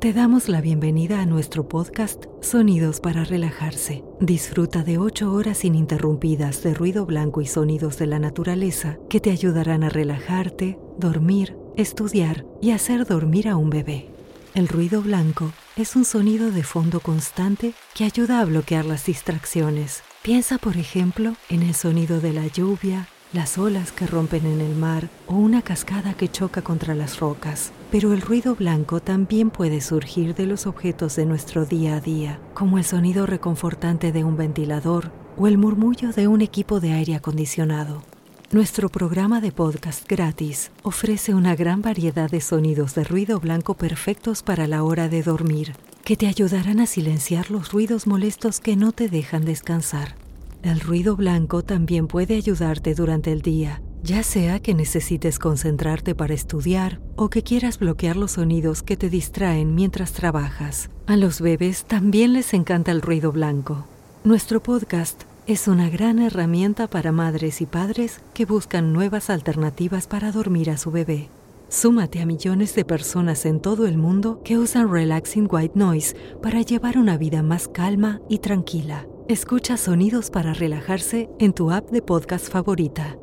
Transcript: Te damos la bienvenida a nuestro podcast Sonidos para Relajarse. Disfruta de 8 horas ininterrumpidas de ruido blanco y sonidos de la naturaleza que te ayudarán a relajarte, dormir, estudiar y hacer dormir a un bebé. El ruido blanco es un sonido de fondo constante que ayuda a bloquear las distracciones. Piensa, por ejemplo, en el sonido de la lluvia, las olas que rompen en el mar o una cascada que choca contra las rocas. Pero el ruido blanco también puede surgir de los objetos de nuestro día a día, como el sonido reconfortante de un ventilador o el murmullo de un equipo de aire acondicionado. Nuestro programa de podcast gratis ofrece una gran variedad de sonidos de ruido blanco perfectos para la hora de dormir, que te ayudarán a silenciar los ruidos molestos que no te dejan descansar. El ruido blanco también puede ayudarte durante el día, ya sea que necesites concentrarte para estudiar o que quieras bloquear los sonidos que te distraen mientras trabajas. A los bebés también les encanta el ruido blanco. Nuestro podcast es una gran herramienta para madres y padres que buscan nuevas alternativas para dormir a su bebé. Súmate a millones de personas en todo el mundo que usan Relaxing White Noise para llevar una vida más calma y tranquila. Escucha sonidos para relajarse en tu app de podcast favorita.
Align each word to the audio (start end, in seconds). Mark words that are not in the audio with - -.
Te 0.00 0.12
damos 0.12 0.48
la 0.48 0.60
bienvenida 0.60 1.20
a 1.20 1.26
nuestro 1.26 1.66
podcast 1.68 2.26
Sonidos 2.40 3.00
para 3.00 3.24
Relajarse. 3.24 4.04
Disfruta 4.20 4.84
de 4.84 4.96
8 4.96 5.32
horas 5.32 5.64
ininterrumpidas 5.64 6.62
de 6.62 6.72
ruido 6.72 7.04
blanco 7.04 7.40
y 7.40 7.46
sonidos 7.46 7.98
de 7.98 8.06
la 8.06 8.20
naturaleza 8.20 8.96
que 9.08 9.18
te 9.18 9.32
ayudarán 9.32 9.82
a 9.82 9.88
relajarte, 9.88 10.78
dormir, 10.98 11.56
estudiar 11.76 12.46
y 12.62 12.70
hacer 12.70 13.06
dormir 13.06 13.48
a 13.48 13.56
un 13.56 13.70
bebé. 13.70 14.08
El 14.54 14.68
ruido 14.68 15.02
blanco 15.02 15.50
es 15.76 15.96
un 15.96 16.04
sonido 16.04 16.52
de 16.52 16.62
fondo 16.62 17.00
constante 17.00 17.74
que 17.96 18.04
ayuda 18.04 18.40
a 18.40 18.44
bloquear 18.44 18.84
las 18.84 19.04
distracciones. 19.04 20.04
Piensa, 20.22 20.58
por 20.58 20.76
ejemplo, 20.76 21.34
en 21.48 21.62
el 21.64 21.74
sonido 21.74 22.20
de 22.20 22.32
la 22.32 22.46
lluvia, 22.46 23.08
las 23.32 23.58
olas 23.58 23.92
que 23.92 24.06
rompen 24.06 24.46
en 24.46 24.60
el 24.60 24.74
mar 24.74 25.10
o 25.26 25.34
una 25.34 25.60
cascada 25.60 26.14
que 26.14 26.28
choca 26.28 26.62
contra 26.62 26.94
las 26.94 27.20
rocas. 27.20 27.72
Pero 27.90 28.12
el 28.12 28.20
ruido 28.20 28.54
blanco 28.54 29.00
también 29.00 29.50
puede 29.50 29.80
surgir 29.80 30.34
de 30.34 30.46
los 30.46 30.66
objetos 30.66 31.16
de 31.16 31.26
nuestro 31.26 31.66
día 31.66 31.96
a 31.96 32.00
día, 32.00 32.40
como 32.54 32.78
el 32.78 32.84
sonido 32.84 33.26
reconfortante 33.26 34.12
de 34.12 34.24
un 34.24 34.36
ventilador 34.36 35.10
o 35.36 35.46
el 35.46 35.58
murmullo 35.58 36.12
de 36.12 36.26
un 36.26 36.40
equipo 36.40 36.80
de 36.80 36.92
aire 36.92 37.14
acondicionado. 37.14 38.02
Nuestro 38.50 38.88
programa 38.88 39.42
de 39.42 39.52
podcast 39.52 40.08
gratis 40.08 40.70
ofrece 40.82 41.34
una 41.34 41.54
gran 41.54 41.82
variedad 41.82 42.30
de 42.30 42.40
sonidos 42.40 42.94
de 42.94 43.04
ruido 43.04 43.40
blanco 43.40 43.74
perfectos 43.74 44.42
para 44.42 44.66
la 44.66 44.82
hora 44.82 45.10
de 45.10 45.22
dormir, 45.22 45.74
que 46.02 46.16
te 46.16 46.26
ayudarán 46.26 46.80
a 46.80 46.86
silenciar 46.86 47.50
los 47.50 47.72
ruidos 47.72 48.06
molestos 48.06 48.60
que 48.60 48.74
no 48.74 48.92
te 48.92 49.10
dejan 49.10 49.44
descansar. 49.44 50.14
El 50.62 50.80
ruido 50.80 51.14
blanco 51.14 51.62
también 51.62 52.08
puede 52.08 52.34
ayudarte 52.34 52.94
durante 52.94 53.30
el 53.30 53.42
día, 53.42 53.80
ya 54.02 54.24
sea 54.24 54.60
que 54.60 54.74
necesites 54.74 55.38
concentrarte 55.38 56.16
para 56.16 56.34
estudiar 56.34 57.00
o 57.14 57.30
que 57.30 57.42
quieras 57.42 57.78
bloquear 57.78 58.16
los 58.16 58.32
sonidos 58.32 58.82
que 58.82 58.96
te 58.96 59.08
distraen 59.08 59.74
mientras 59.74 60.12
trabajas. 60.12 60.90
A 61.06 61.16
los 61.16 61.40
bebés 61.40 61.84
también 61.84 62.32
les 62.32 62.54
encanta 62.54 62.90
el 62.90 63.02
ruido 63.02 63.30
blanco. 63.30 63.86
Nuestro 64.24 64.60
podcast 64.60 65.22
es 65.46 65.68
una 65.68 65.88
gran 65.88 66.18
herramienta 66.18 66.88
para 66.88 67.12
madres 67.12 67.60
y 67.60 67.66
padres 67.66 68.20
que 68.34 68.44
buscan 68.44 68.92
nuevas 68.92 69.30
alternativas 69.30 70.08
para 70.08 70.32
dormir 70.32 70.70
a 70.70 70.76
su 70.76 70.90
bebé. 70.90 71.30
Súmate 71.68 72.20
a 72.20 72.26
millones 72.26 72.74
de 72.74 72.84
personas 72.84 73.46
en 73.46 73.60
todo 73.60 73.86
el 73.86 73.96
mundo 73.96 74.42
que 74.42 74.58
usan 74.58 74.90
Relaxing 74.90 75.48
White 75.50 75.78
Noise 75.78 76.16
para 76.42 76.62
llevar 76.62 76.98
una 76.98 77.16
vida 77.16 77.42
más 77.42 77.68
calma 77.68 78.20
y 78.28 78.38
tranquila. 78.38 79.06
Escucha 79.28 79.76
sonidos 79.76 80.30
para 80.30 80.54
relajarse 80.54 81.28
en 81.38 81.52
tu 81.52 81.70
app 81.70 81.90
de 81.90 82.00
podcast 82.00 82.50
favorita. 82.50 83.18